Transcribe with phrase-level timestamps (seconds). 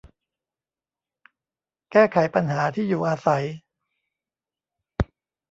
[1.91, 3.45] แก้ไขปัญหาที่อยู่อาศัย